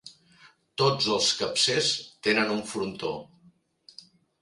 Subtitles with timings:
[0.83, 1.91] Tots els capcers
[2.31, 3.17] tenen un frontó.